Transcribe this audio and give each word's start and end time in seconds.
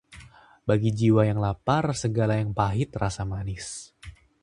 bagi 0.67 0.89
jiwa 0.97 1.21
yang 1.29 1.37
lapar, 1.45 1.85
segala 2.03 2.33
yang 2.41 2.51
pahit 2.59 2.87
terasa 2.93 3.21
manis. 3.33 3.65